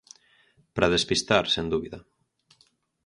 Para 0.73 0.93
despistar, 0.95 1.45
sen 1.55 1.65
dúbida. 1.73 1.99